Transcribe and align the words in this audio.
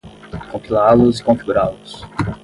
compilá-los 0.51 1.19
e 1.19 1.23
configurá-los 1.23 2.03